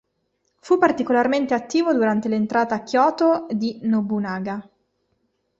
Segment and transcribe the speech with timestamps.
[0.61, 4.67] Fu particolarmente attivo durante l'entrata a Kyoto di Nobunaga.